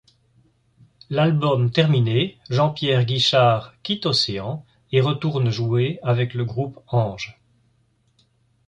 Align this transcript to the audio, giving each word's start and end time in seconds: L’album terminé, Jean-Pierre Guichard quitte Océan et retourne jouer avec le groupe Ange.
L’album 1.11 1.69
terminé, 1.69 2.39
Jean-Pierre 2.49 3.05
Guichard 3.05 3.75
quitte 3.83 4.07
Océan 4.07 4.65
et 4.91 4.99
retourne 4.99 5.51
jouer 5.51 5.99
avec 6.01 6.33
le 6.33 6.43
groupe 6.43 6.79
Ange. 6.87 7.39